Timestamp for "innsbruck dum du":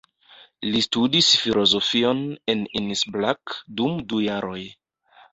2.79-4.23